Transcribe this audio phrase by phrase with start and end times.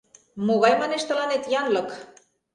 [0.45, 1.89] —Могай, манеш, тыланет янлык.